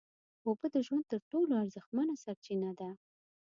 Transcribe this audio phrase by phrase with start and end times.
[0.47, 2.89] اوبه د ژوند تر ټولو ارزښتمنه سرچینه ده